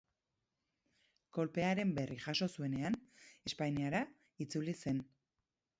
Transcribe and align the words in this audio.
Kolpearen 1.37 1.91
berri 1.99 2.17
jaso 2.25 2.49
zuenean 2.57 2.99
Espainiara 3.53 4.05
itzuli 4.47 4.79
zen. 4.83 5.07